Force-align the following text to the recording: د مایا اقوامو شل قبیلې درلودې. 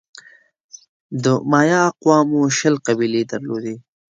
د 1.23 1.25
مایا 1.51 1.79
اقوامو 1.91 2.41
شل 2.57 2.75
قبیلې 2.87 3.21
درلودې. 3.31 3.75